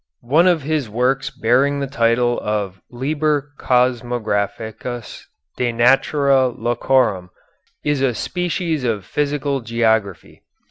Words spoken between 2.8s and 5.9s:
"Liber Cosmographicus De